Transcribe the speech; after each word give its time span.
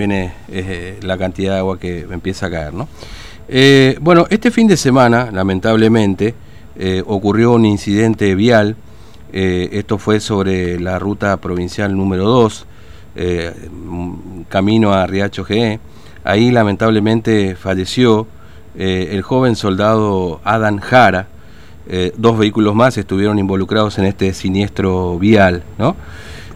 viene 0.00 0.32
eh, 0.46 1.00
la 1.02 1.18
cantidad 1.18 1.54
de 1.54 1.58
agua 1.58 1.76
que 1.76 2.02
empieza 2.02 2.46
a 2.46 2.50
caer. 2.52 2.72
¿no? 2.72 2.86
Eh, 3.48 3.98
bueno, 4.00 4.28
este 4.30 4.52
fin 4.52 4.68
de 4.68 4.76
semana, 4.76 5.30
lamentablemente, 5.32 6.36
eh, 6.78 7.02
ocurrió 7.04 7.54
un 7.54 7.64
incidente 7.64 8.36
vial. 8.36 8.76
esto 9.32 9.98
fue 9.98 10.20
sobre 10.20 10.78
la 10.78 11.00
ruta 11.00 11.36
provincial 11.38 11.96
número 11.96 12.26
2, 12.26 12.66
camino 14.48 14.92
a 14.92 15.04
Riacho 15.08 15.42
GE. 15.42 15.80
Ahí, 16.22 16.52
lamentablemente, 16.52 17.56
falleció 17.56 18.28
el 18.76 19.22
joven 19.22 19.56
soldado 19.56 20.40
Adam 20.44 20.78
Jara. 20.78 21.26
dos 22.16 22.38
vehículos 22.38 22.72
más 22.76 22.96
estuvieron 22.98 23.40
involucrados 23.40 23.98
en 23.98 24.04
este 24.04 24.32
siniestro 24.32 25.18
vial. 25.18 25.64
¿no? 25.76 25.96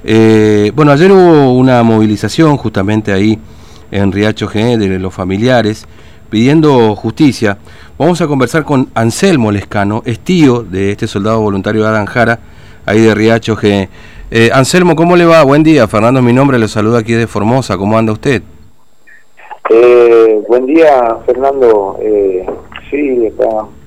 Eh, 0.04 0.72
bueno, 0.74 0.92
ayer 0.92 1.12
hubo 1.12 1.54
una 1.54 1.82
movilización 1.82 2.56
justamente 2.56 3.12
ahí 3.12 3.38
en 3.90 4.10
Riacho 4.10 4.48
GE 4.48 4.78
de 4.78 4.98
los 4.98 5.14
familiares 5.14 5.86
pidiendo 6.30 6.96
justicia. 6.96 7.58
Vamos 7.98 8.20
a 8.22 8.26
conversar 8.26 8.64
con 8.64 8.88
Anselmo 8.94 9.52
Lescano, 9.52 10.02
es 10.06 10.18
tío 10.18 10.62
de 10.62 10.92
este 10.92 11.06
soldado 11.06 11.40
voluntario 11.40 11.86
Adán 11.86 12.06
Jara, 12.06 12.38
ahí 12.86 13.00
de 13.00 13.14
Riacho 13.14 13.54
GE. 13.54 13.88
Eh, 14.30 14.50
Anselmo, 14.50 14.96
¿cómo 14.96 15.14
le 15.14 15.26
va? 15.26 15.42
Buen 15.42 15.62
día. 15.62 15.86
Fernando 15.86 16.22
mi 16.22 16.32
nombre, 16.32 16.58
le 16.58 16.66
saluda 16.66 17.00
aquí 17.00 17.12
de 17.12 17.26
Formosa. 17.26 17.76
¿Cómo 17.76 17.98
anda 17.98 18.14
usted? 18.14 18.42
Eh, 19.68 20.40
buen 20.48 20.64
día, 20.64 21.18
Fernando. 21.26 21.98
Eh, 22.00 22.46
sí, 22.90 23.28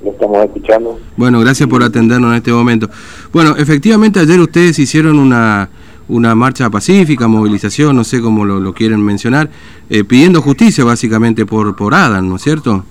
lo 0.04 0.12
estamos 0.12 0.45
escuchando. 0.45 1.00
Bueno, 1.18 1.40
gracias 1.40 1.68
por 1.68 1.82
atendernos 1.82 2.30
en 2.30 2.38
este 2.38 2.52
momento. 2.52 2.88
Bueno, 3.34 3.56
efectivamente 3.58 4.20
ayer 4.20 4.40
ustedes 4.40 4.78
hicieron 4.78 5.18
una 5.18 5.68
una 6.08 6.36
marcha 6.36 6.70
pacífica, 6.70 7.27
movilización, 7.27 7.95
no 7.95 8.04
sé 8.04 8.22
cómo 8.22 8.45
lo, 8.45 8.73
quieren 8.73 9.04
mencionar, 9.04 9.50
eh, 9.90 10.04
pidiendo 10.04 10.41
justicia 10.41 10.84
básicamente 10.84 11.45
por, 11.45 11.76
por 11.76 11.94
Adam, 11.94 12.28
¿no 12.28 12.36
es 12.36 12.41
cierto? 12.41 12.84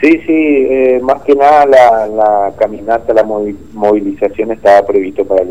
Sí, 0.00 0.10
sí, 0.26 0.32
eh, 0.32 1.00
más 1.02 1.22
que 1.22 1.34
nada 1.34 1.66
la, 1.66 2.52
caminata, 2.58 3.12
la 3.12 3.24
movilización 3.24 4.50
estaba 4.52 4.86
previsto 4.86 5.24
para 5.24 5.44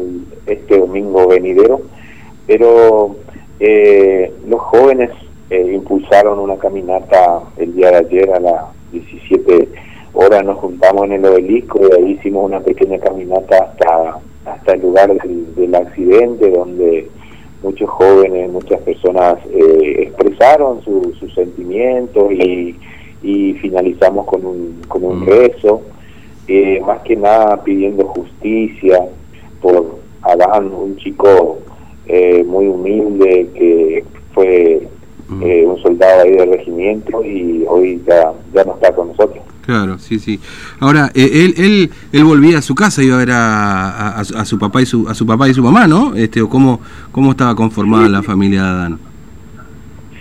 este 0.47 0.77
domingo 0.77 1.27
venidero, 1.27 1.81
pero 2.47 3.15
eh, 3.59 4.33
los 4.47 4.59
jóvenes 4.61 5.11
impulsaron 5.52 6.37
una 6.37 6.57
caminata 6.57 7.41
el 7.57 7.75
día 7.75 7.89
de 7.89 7.97
ayer 7.97 8.31
a 8.31 8.39
las 8.39 8.61
17 8.91 9.67
horas, 10.13 10.43
nos 10.43 10.57
juntamos 10.57 11.05
en 11.05 11.13
el 11.13 11.25
obelisco 11.25 11.80
y 11.81 11.95
ahí 11.95 12.11
hicimos 12.11 12.45
una 12.45 12.59
pequeña 12.59 12.99
caminata 12.99 13.57
hasta 13.57 13.88
hasta 14.69 14.73
el 14.73 14.81
lugar 14.81 15.15
del, 15.55 15.75
accidente, 15.75 16.51
donde 16.51 17.07
muchos 17.63 17.89
jóvenes, 17.89 18.51
muchas 18.51 18.79
personas 18.81 19.37
eh, 19.51 20.03
expresaron 20.07 20.81
sus 20.83 21.33
sentimientos 21.33 22.31
y, 22.31 22.75
finalizamos 23.61 24.25
con 24.27 24.45
un, 24.45 24.81
con 24.87 25.03
un 25.03 25.21
mm. 25.21 25.25
rezo, 25.25 25.81
eh, 26.47 26.81
más 26.85 27.01
que 27.01 27.15
nada 27.15 27.61
pidiendo 27.63 28.05
justicia 28.05 29.05
por 29.61 29.97
Adán, 30.21 30.71
un 30.73 30.95
chico 30.97 31.59
eh, 32.07 32.43
muy 32.45 32.67
humilde 32.67 33.49
que 33.53 34.03
fue 34.33 34.87
mm. 35.27 35.43
un 35.65 35.77
soldado 35.81 36.23
ahí 36.23 36.31
del 36.31 36.51
regimiento 36.51 37.23
y 37.23 37.65
hoy 37.67 38.01
ya, 38.07 38.31
ya 38.53 38.63
no 38.63 38.75
está 38.75 38.93
con 38.93 39.09
nosotros. 39.09 39.43
Claro, 39.69 39.99
sí, 39.99 40.17
sí. 40.17 40.39
Ahora, 40.79 41.11
eh, 41.13 41.29
él, 41.31 41.53
él, 41.63 41.91
él 42.11 42.23
volvía 42.23 42.57
a 42.57 42.61
su 42.63 42.73
casa, 42.73 43.03
iba 43.03 43.13
a 43.13 43.19
ver 43.19 43.29
a, 43.29 44.19
a, 44.19 44.45
su 44.45 44.57
papá 44.57 44.81
y 44.81 44.87
su, 44.87 45.07
a 45.07 45.13
su 45.13 45.27
papá 45.27 45.47
y 45.47 45.53
su 45.53 45.61
mamá, 45.61 45.85
¿no? 45.85 46.15
Este, 46.15 46.41
o 46.41 46.49
cómo, 46.49 46.79
cómo 47.11 47.29
estaba 47.29 47.53
conformada 47.53 48.09
la 48.09 48.23
familia 48.23 48.63
de 48.63 48.67
Adán. 48.67 48.99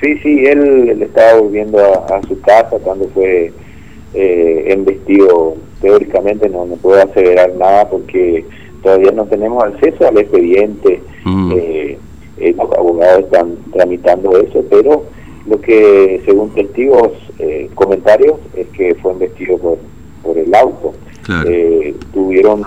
Sí, 0.02 0.18
sí, 0.18 0.44
él, 0.44 1.00
estaba 1.00 1.40
volviendo 1.40 1.78
a, 1.78 2.20
su 2.28 2.38
casa 2.42 2.76
cuando 2.84 3.08
fue 3.14 3.50
eh, 4.12 4.64
embestido. 4.66 5.56
Teóricamente 5.80 6.46
no, 6.50 6.66
no 6.66 6.74
puedo 6.76 7.02
aseverar 7.02 7.54
nada 7.54 7.88
porque 7.88 8.44
todavía 8.82 9.12
no 9.12 9.24
tenemos 9.24 9.64
acceso 9.64 10.06
al 10.06 10.18
expediente. 10.18 11.00
Mm. 11.24 11.52
Eh, 11.56 11.98
eh, 12.36 12.54
los 12.54 12.70
abogados 12.76 13.20
están 13.20 13.56
tramitando 13.72 14.36
eso, 14.36 14.62
pero 14.68 15.04
lo 15.48 15.60
que, 15.60 16.20
según 16.24 16.50
testigos, 16.50 17.12
eh, 17.38 17.70
comentarios, 17.74 18.36
es 18.54 18.66
que 18.68 18.94
fue 18.96 19.12
investido 19.12 19.58
por, 19.58 19.78
por 20.22 20.36
el 20.36 20.54
auto. 20.54 20.94
Eh, 21.46 21.94
tuvieron 22.14 22.62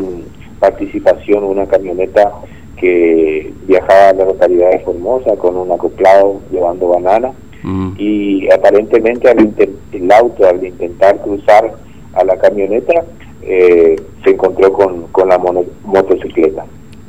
participación 0.59 1.43
una 1.43 1.65
camioneta 1.65 2.31
que 2.77 3.51
viajaba 3.67 4.09
a 4.09 4.13
la 4.13 4.25
localidad 4.25 4.71
de 4.71 4.79
Formosa 4.79 5.35
con 5.35 5.57
un 5.57 5.71
acoplado 5.71 6.41
llevando 6.51 6.89
banana 6.89 7.31
mm. 7.63 7.93
y 7.97 8.51
aparentemente 8.51 9.29
al 9.29 9.51
el 9.91 10.11
auto 10.11 10.47
al 10.47 10.63
intentar 10.63 11.19
cruzar 11.23 11.73
a 12.13 12.23
la 12.23 12.37
camioneta 12.37 13.03
eh, 13.41 13.95
se 14.23 14.29
encontró 14.29 14.71
con, 14.73 15.07
con 15.07 15.27
la 15.27 15.39
motocicleta. 15.83 16.65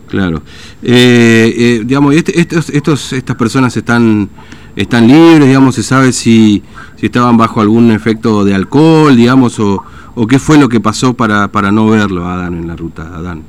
Claro. 0.09 0.43
digamos, 0.82 2.15
este, 2.15 2.38
estos, 2.38 2.71
estos, 2.71 3.12
estas 3.12 3.37
personas 3.37 3.77
están 3.77 4.28
están 4.77 5.06
libres, 5.06 5.47
digamos, 5.47 5.75
se 5.75 5.83
sabe 5.83 6.12
si, 6.12 6.62
si 6.97 7.06
estaban 7.06 7.37
bajo 7.37 7.60
algún 7.60 7.91
efecto 7.91 8.44
de 8.44 8.55
alcohol, 8.55 9.15
digamos, 9.16 9.59
o, 9.60 9.83
o 10.15 10.27
qué 10.27 10.38
fue 10.38 10.59
lo 10.59 10.69
que 10.69 10.81
pasó 10.81 11.15
para, 11.15 11.49
para 11.49 11.71
no 11.71 11.88
verlo 11.88 12.25
a 12.25 12.34
Adán 12.34 12.55
en 12.55 12.69
la 12.69 12.77
ruta, 12.77 13.03
Adán. 13.03 13.43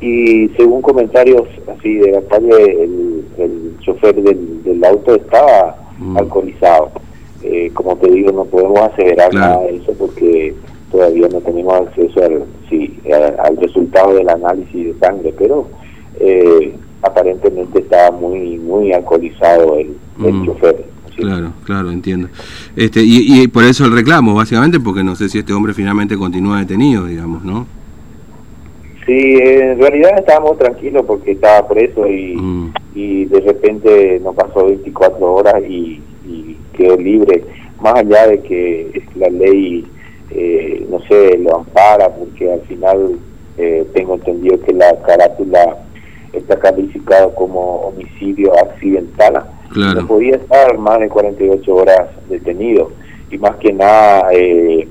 Y 0.00 0.48
según 0.56 0.80
comentarios 0.80 1.42
así 1.76 1.94
de 1.94 2.12
la 2.12 2.22
calle, 2.22 2.84
el, 2.84 3.24
el 3.38 3.76
chofer 3.80 4.14
del, 4.14 4.62
del, 4.62 4.84
auto 4.84 5.16
estaba 5.16 5.76
mm. 5.98 6.16
alcoholizado. 6.16 6.92
Eh, 7.42 7.70
como 7.74 7.96
te 7.96 8.10
digo, 8.10 8.32
no 8.32 8.44
podemos 8.44 8.78
aseverar 8.80 9.32
nada 9.34 9.60
de 9.62 9.76
eso 9.76 9.92
porque 9.98 10.54
todavía 10.90 11.28
no 11.28 11.40
tenemos 11.40 11.74
acceso 11.74 12.22
al, 12.22 12.44
sí, 12.68 12.98
al 13.44 13.56
resultado 13.56 14.14
del 14.14 14.28
análisis 14.28 14.86
de 14.86 14.94
sangre, 14.98 15.34
pero 15.36 15.66
eh, 16.20 16.74
aparentemente 17.02 17.80
estaba 17.80 18.10
muy 18.10 18.58
muy 18.58 18.92
alcoholizado 18.92 19.76
el, 19.76 19.96
Mm. 20.18 20.50
Claro, 21.16 21.52
claro, 21.64 21.90
entiendo. 21.90 22.28
Este, 22.76 23.00
y, 23.02 23.42
y 23.42 23.48
por 23.48 23.64
eso 23.64 23.84
el 23.86 23.92
reclamo, 23.92 24.34
básicamente, 24.34 24.78
porque 24.78 25.02
no 25.02 25.16
sé 25.16 25.28
si 25.28 25.38
este 25.38 25.52
hombre 25.52 25.74
finalmente 25.74 26.16
continúa 26.16 26.60
detenido, 26.60 27.06
digamos, 27.06 27.44
¿no? 27.44 27.66
Sí, 29.08 29.38
en 29.40 29.80
realidad 29.80 30.18
estábamos 30.18 30.58
tranquilos 30.58 31.02
porque 31.06 31.32
estaba 31.32 31.66
preso 31.66 32.06
y, 32.06 32.36
mm. 32.36 32.74
y 32.94 33.24
de 33.24 33.40
repente 33.40 34.20
no 34.22 34.34
pasó 34.34 34.66
24 34.66 35.34
horas 35.34 35.62
y, 35.66 36.02
quedó 36.74 36.96
libre, 36.96 37.42
más 37.80 37.94
allá 37.94 38.28
de 38.28 38.40
que 38.40 39.02
la 39.16 39.28
ley, 39.30 39.84
eh, 40.30 40.86
no 40.88 41.00
sé, 41.08 41.36
lo 41.38 41.56
ampara, 41.56 42.08
porque 42.14 42.52
al 42.52 42.60
final 42.60 43.18
eh, 43.56 43.84
tengo 43.94 44.14
entendido 44.14 44.60
que 44.60 44.74
la 44.74 44.94
carátula 45.02 45.78
está 46.32 46.56
calificado 46.60 47.34
como 47.34 47.88
homicidio 47.88 48.52
accidental 48.62 49.42
no 49.74 50.06
podía 50.06 50.36
estar 50.36 50.78
más 50.78 51.00
de 51.00 51.08
48 51.08 51.74
horas 51.74 52.08
detenido. 52.28 52.90
Y 53.30 53.38
más 53.38 53.56
que 53.56 53.72
nada, 53.72 54.28
eh, 54.32 54.88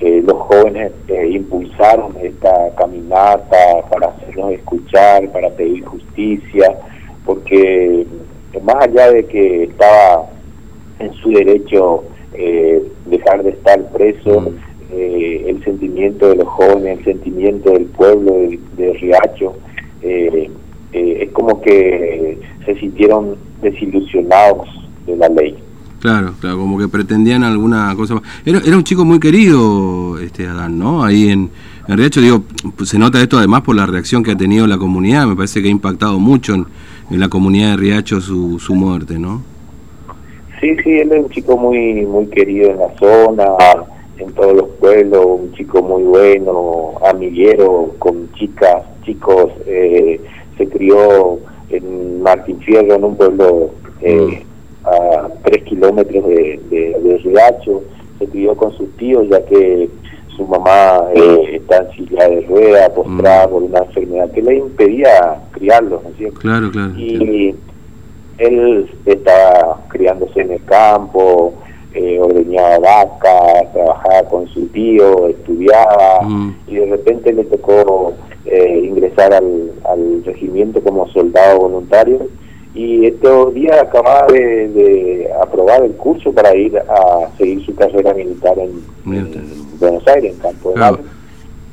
eh, 0.00 0.22
los 0.24 0.38
jóvenes 0.38 0.92
eh, 1.08 1.28
impulsaron 1.30 2.14
esta 2.22 2.70
caminata 2.76 3.56
para 3.90 4.08
hacernos 4.08 4.52
escuchar, 4.52 5.28
para 5.32 5.50
pedir 5.50 5.84
justicia, 5.84 6.76
porque 7.24 8.06
más 8.62 8.76
allá 8.84 9.10
de 9.10 9.26
que 9.26 9.64
estaba 9.64 10.26
en 11.00 11.12
su 11.14 11.30
derecho 11.30 12.04
dejar 13.06 13.44
de 13.44 13.50
estar 13.50 13.80
preso, 13.92 14.40
mm. 14.40 14.56
el 14.92 15.64
sentimiento 15.64 16.28
de 16.28 16.36
los 16.36 16.48
jóvenes, 16.48 16.98
el 16.98 17.04
sentimiento 17.04 17.70
del 17.72 17.86
pueblo 17.86 18.32
de, 18.32 18.58
de 18.76 18.92
Riacho, 18.94 19.54
es 20.02 21.30
como 21.30 21.60
que 21.60 22.38
se 22.64 22.74
sintieron 22.76 23.36
desilusionados 23.64 24.68
de 25.06 25.16
la 25.16 25.28
ley. 25.28 25.56
Claro, 26.00 26.34
claro, 26.38 26.58
como 26.58 26.78
que 26.78 26.86
pretendían 26.86 27.44
alguna 27.44 27.94
cosa 27.96 28.20
Era, 28.44 28.60
era 28.64 28.76
un 28.76 28.84
chico 28.84 29.06
muy 29.06 29.18
querido, 29.18 30.18
este 30.18 30.46
Adán, 30.46 30.78
¿no? 30.78 31.02
Ahí 31.02 31.30
en, 31.30 31.50
en 31.88 31.96
Riacho, 31.96 32.20
digo, 32.20 32.42
pues 32.76 32.90
se 32.90 32.98
nota 32.98 33.22
esto 33.22 33.38
además 33.38 33.62
por 33.62 33.74
la 33.74 33.86
reacción 33.86 34.22
que 34.22 34.32
ha 34.32 34.36
tenido 34.36 34.66
la 34.66 34.76
comunidad, 34.76 35.26
me 35.26 35.34
parece 35.34 35.62
que 35.62 35.68
ha 35.68 35.70
impactado 35.70 36.18
mucho 36.18 36.54
en, 36.54 36.66
la 37.08 37.28
comunidad 37.28 37.70
de 37.70 37.76
Riacho 37.78 38.20
su, 38.20 38.58
su 38.58 38.74
muerte, 38.74 39.18
¿no? 39.18 39.42
Sí, 40.60 40.76
sí, 40.84 40.90
él 40.90 41.10
es 41.12 41.24
un 41.24 41.30
chico 41.30 41.56
muy 41.56 42.06
muy 42.06 42.26
querido 42.26 42.70
en 42.70 42.78
la 42.78 42.94
zona, 42.98 43.46
en 44.18 44.32
todos 44.34 44.54
los 44.56 44.68
pueblos, 44.80 45.24
un 45.26 45.52
chico 45.54 45.82
muy 45.82 46.02
bueno, 46.02 46.92
amiguero, 47.10 47.94
con 47.98 48.30
chicas, 48.34 48.82
chicos, 49.04 49.50
eh, 49.66 50.20
se 50.58 50.68
crió 50.68 51.38
en 51.70 52.22
Martín 52.22 52.60
Fierro, 52.60 52.94
en 52.94 53.04
un 53.04 53.16
pueblo 53.16 53.70
eh, 54.00 54.42
mm. 54.82 54.86
a 54.86 55.28
tres 55.44 55.64
kilómetros 55.64 56.26
de, 56.26 56.60
de, 56.70 57.20
Riacho, 57.24 57.82
se 58.18 58.26
crió 58.26 58.54
con 58.56 58.72
sus 58.76 58.90
tíos 58.96 59.28
ya 59.28 59.44
que 59.46 59.88
su 60.36 60.46
mamá 60.46 61.04
eh, 61.14 61.56
está 61.56 61.78
en 61.78 61.92
silla 61.92 62.28
de 62.28 62.40
rueda, 62.42 62.88
postrada 62.90 63.46
mm. 63.46 63.50
por 63.50 63.62
una 63.62 63.78
enfermedad 63.80 64.30
que 64.32 64.42
le 64.42 64.56
impedía 64.56 65.42
criarlos, 65.52 66.02
¿no 66.02 66.10
es 66.10 66.16
cierto? 66.16 66.40
Claro, 66.40 66.70
claro. 66.70 66.92
Y, 66.96 67.54
él 68.38 68.90
estaba 69.06 69.80
criándose 69.88 70.40
en 70.40 70.50
el 70.50 70.64
campo, 70.64 71.54
eh, 71.94 72.18
ordeñaba 72.20 72.80
vaca, 72.80 73.70
trabajaba 73.72 74.28
con 74.28 74.48
su 74.48 74.66
tío, 74.66 75.28
estudiaba 75.28 76.20
mm. 76.22 76.56
y 76.66 76.74
de 76.74 76.86
repente 76.86 77.32
le 77.32 77.44
tocó 77.44 78.12
eh, 78.54 78.84
ingresar 78.84 79.34
al, 79.34 79.72
regimiento 80.24 80.80
como 80.82 81.08
soldado 81.08 81.60
voluntario 81.60 82.28
y 82.74 83.06
estos 83.06 83.52
días 83.54 83.80
acababa 83.80 84.26
de, 84.26 85.30
aprobar 85.42 85.84
el 85.84 85.92
curso 85.92 86.32
para 86.32 86.54
ir 86.54 86.76
a 86.78 87.28
seguir 87.36 87.64
su 87.64 87.74
carrera 87.74 88.14
militar 88.14 88.56
en, 88.58 88.82
Buenos 89.78 90.06
Aires, 90.08 90.34
en 90.34 90.38
Campo 90.38 90.70
de 90.70 90.74
claro. 90.76 90.98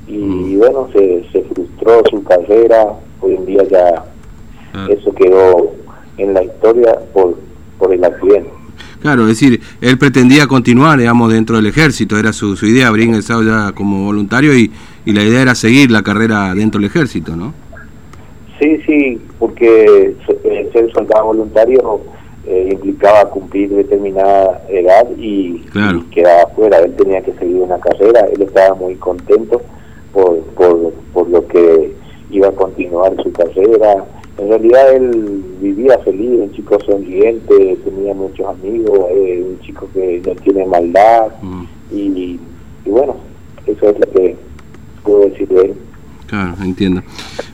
Y, 0.07 0.17
mm. 0.17 0.59
bueno, 0.59 0.89
se, 0.93 1.23
se 1.31 1.41
frustró 1.43 2.01
su 2.09 2.23
carrera, 2.23 2.93
hoy 3.21 3.35
en 3.35 3.45
día 3.45 3.63
ya 3.63 4.05
eso 4.89 5.13
quedó 5.13 5.71
en 6.17 6.33
la 6.33 6.43
historia 6.43 6.99
por, 7.13 7.35
por 7.77 7.93
el 7.93 8.03
accidente. 8.03 8.49
Claro, 9.01 9.23
es 9.23 9.29
decir, 9.29 9.59
él 9.81 9.97
pretendía 9.97 10.45
continuar, 10.45 10.99
digamos, 10.99 11.33
dentro 11.33 11.55
del 11.55 11.65
ejército, 11.65 12.17
era 12.19 12.33
su, 12.33 12.55
su 12.55 12.67
idea, 12.67 12.87
habría 12.87 13.05
ingresado 13.05 13.41
ya 13.41 13.71
como 13.71 14.05
voluntario 14.05 14.55
y, 14.55 14.71
y 15.05 15.13
la 15.13 15.23
idea 15.23 15.41
era 15.41 15.55
seguir 15.55 15.89
la 15.89 16.03
carrera 16.03 16.53
dentro 16.53 16.79
del 16.79 16.89
ejército, 16.89 17.35
¿no? 17.35 17.53
Sí, 18.59 18.79
sí, 18.85 19.19
porque 19.39 20.13
eh, 20.43 20.69
ser 20.71 20.91
soldado 20.93 21.25
voluntario 21.25 22.01
eh, 22.45 22.69
implicaba 22.71 23.27
cumplir 23.29 23.69
determinada 23.71 24.61
edad 24.69 25.07
y, 25.17 25.63
quedaba 26.11 26.47
fuera. 26.55 26.77
Él 26.79 26.93
tenía 26.95 27.21
que 27.21 27.33
seguir 27.33 27.55
una 27.55 27.79
carrera, 27.79 28.27
él 28.31 28.43
estaba 28.43 28.75
muy 28.75 28.95
contento 28.95 29.63
por, 30.13 30.41
por, 30.55 30.93
por 31.11 31.27
lo 31.29 31.47
que 31.47 31.91
iba 32.29 32.49
a 32.49 32.51
continuar 32.51 33.15
su 33.23 33.31
carrera 33.31 34.05
en 34.37 34.49
realidad 34.49 34.95
él 34.95 35.43
vivía 35.61 35.97
feliz, 35.99 36.31
un 36.39 36.51
chico 36.53 36.77
sonriente, 36.85 37.77
tenía 37.83 38.13
muchos 38.13 38.47
amigos, 38.47 38.99
eh, 39.11 39.45
un 39.45 39.59
chico 39.59 39.89
que 39.93 40.21
no 40.25 40.35
tiene 40.41 40.65
maldad 40.65 41.27
mm. 41.41 41.63
y, 41.91 42.39
bueno, 42.85 43.17
eso 43.67 43.89
es 43.89 43.99
lo 43.99 44.11
que 44.13 44.35
puedo 45.03 45.29
decir 45.29 45.47
de 45.49 45.61
él. 45.61 45.73
Claro, 46.27 46.55
entiendo. 46.61 47.03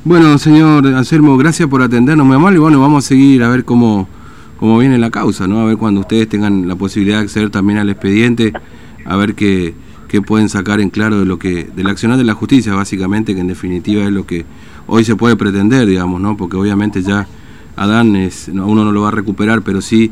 Bueno, 0.04 0.38
señor 0.38 0.86
Anselmo, 0.88 1.36
gracias 1.36 1.68
por 1.68 1.82
atendernos, 1.82 2.26
muy 2.26 2.36
amable. 2.36 2.58
Y 2.58 2.62
bueno, 2.62 2.80
vamos 2.80 3.06
a 3.06 3.08
seguir 3.08 3.42
a 3.42 3.50
ver 3.50 3.66
cómo, 3.66 4.08
cómo 4.58 4.78
viene 4.78 5.00
la 5.00 5.10
causa, 5.10 5.48
¿no? 5.48 5.62
A 5.62 5.66
ver 5.66 5.78
cuando 5.78 6.02
ustedes 6.02 6.30
tengan 6.30 6.68
la 6.68 6.76
posibilidad 6.76 7.18
de 7.18 7.24
acceder 7.24 7.50
también 7.50 7.80
al 7.80 7.90
expediente, 7.90 8.54
a 9.04 9.18
ver 9.18 9.34
qué, 9.34 9.74
qué 10.08 10.22
pueden 10.22 10.48
sacar 10.48 10.80
en 10.80 10.92
claro 10.92 11.20
de 11.20 11.26
lo 11.26 11.40
que, 11.40 11.64
del 11.76 11.88
accionar 11.88 12.18
de 12.18 12.24
la 12.24 12.36
justicia, 12.36 12.74
básicamente, 12.76 13.34
que 13.34 13.42
en 13.42 13.48
definitiva 13.48 14.04
es 14.04 14.12
lo 14.12 14.28
que 14.28 14.46
hoy 14.88 15.04
se 15.04 15.16
puede 15.16 15.36
pretender, 15.36 15.86
digamos, 15.86 16.19
¿no? 16.19 16.36
Porque 16.36 16.57
obviamente 16.57 17.01
ya 17.01 17.28
Adán 17.75 18.16
es, 18.16 18.48
uno 18.48 18.84
no 18.84 18.92
lo 18.92 19.01
va 19.04 19.10
a 19.10 19.12
recuperar, 19.12 19.62
pero 19.62 19.81
sí, 19.81 20.12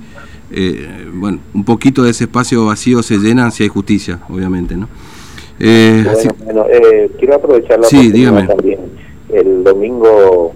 eh, 0.52 1.10
bueno, 1.14 1.40
un 1.54 1.64
poquito 1.64 2.04
de 2.04 2.12
ese 2.12 2.26
espacio 2.26 2.66
vacío 2.66 3.02
se 3.02 3.18
llena 3.18 3.50
si 3.52 3.64
hay 3.64 3.70
justicia, 3.70 4.20
obviamente, 4.30 4.76
¿no? 4.78 4.88
Eh, 5.60 6.06
bueno, 6.44 6.66
eh, 6.70 7.10
quiero 7.18 7.36
aprovechar 7.36 7.80
la 7.80 7.88
sí, 7.88 8.12
dígame. 8.12 8.44
también. 8.44 8.80
El 9.30 9.64
domingo 9.64 10.54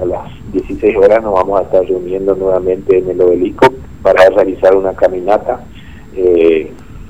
a 0.00 0.04
las 0.06 0.52
16 0.52 0.96
horas 0.96 1.22
nos 1.22 1.34
vamos 1.34 1.60
a 1.60 1.64
estar 1.64 1.84
reuniendo 1.84 2.34
nuevamente 2.34 2.98
en 2.98 3.10
el 3.10 3.20
obelisco 3.20 3.66
para 4.02 4.30
realizar 4.30 4.74
una 4.74 4.94
caminata 4.94 5.66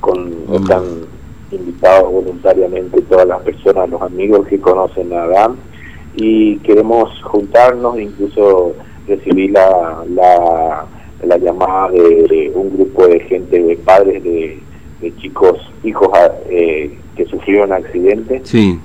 con 0.01 0.31
mm. 0.49 0.55
están 0.55 0.83
invitados 1.53 2.11
voluntariamente 2.11 3.03
todas 3.03 3.29
las 3.29 3.43
personas, 3.43 3.89
los 3.91 4.03
amigos 4.03 4.47
que 4.49 4.59
conocen 4.59 5.13
a 5.13 5.25
Adán 5.25 5.57
y 6.17 6.57
queremos 6.59 7.11
juntarnos, 7.23 7.99
incluso 7.99 8.75
recibir 9.07 9.51
la, 9.51 10.05
la, 10.15 11.39
llamada 11.39 11.91
de, 11.91 12.53
un 12.55 12.71
grupo 12.77 13.07
de 13.07 13.21
gente, 13.21 13.61
de 13.61 13.77
padres 13.77 14.23
de, 14.23 14.61
chicos, 15.19 15.59
hijos 15.83 16.11
eh, 16.49 16.97
que 17.17 17.27
sufrieron 17.27 17.73
accidente, 17.73 18.43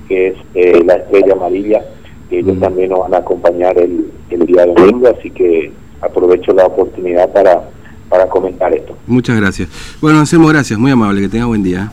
que 0.08 0.28
es 0.28 0.34
eh, 0.54 0.82
la 0.84 0.96
Estrella 0.96 1.32
Amarilla, 1.32 1.82
que 2.28 2.40
ellos 2.40 2.56
mm. 2.56 2.60
también 2.60 2.90
nos 2.90 3.00
van 3.00 3.14
a 3.14 3.18
acompañar 3.18 3.78
el, 3.78 4.10
el 4.28 4.46
día 4.46 4.66
domingo, 4.66 5.08
así 5.08 5.30
que 5.30 5.72
aprovecho 6.00 6.52
la 6.52 6.66
oportunidad 6.66 7.32
para, 7.32 7.70
para 8.08 8.28
comentar 8.28 8.74
esto. 8.74 8.96
Muchas 9.06 9.40
gracias. 9.40 9.68
Bueno, 10.00 10.20
hacemos 10.20 10.52
gracias, 10.52 10.78
muy 10.78 10.90
amable, 10.90 11.22
que 11.22 11.28
tenga 11.28 11.46
buen 11.46 11.62
día. 11.62 11.90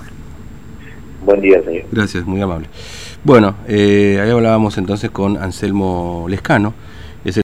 Buen 1.26 1.42
día, 1.42 1.64
señor. 1.64 1.84
Gracias, 1.92 2.26
muy 2.26 2.42
amable. 2.42 2.68
Bueno, 3.28 3.56
eh, 3.68 4.22
ahí 4.24 4.30
hablábamos 4.30 4.78
entonces 4.78 5.12
con 5.12 5.36
Anselmo 5.36 6.28
Lescano. 6.30 6.74